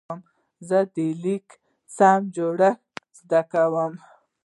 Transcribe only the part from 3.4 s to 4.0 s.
کوم.